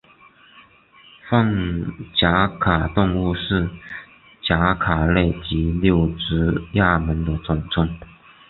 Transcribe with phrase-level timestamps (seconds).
[1.29, 3.69] 泛甲壳动物是
[4.41, 7.87] 甲壳类及六足亚门的总称。